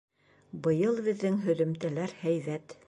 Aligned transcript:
Быйыл 0.67 0.97
беҙҙең 1.09 1.39
һөҙөмтәләр 1.47 2.19
һәйбәт. 2.25 2.79